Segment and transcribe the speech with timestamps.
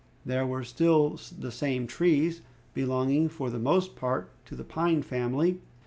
[0.25, 2.41] There were still the same trees,
[2.73, 5.59] belonging, for the most part, to the pine family.